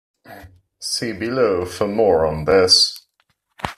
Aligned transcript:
See 0.79 1.11
below 1.13 1.63
for 1.65 1.87
more 1.87 2.25
on 2.25 2.45
this. 2.45 3.05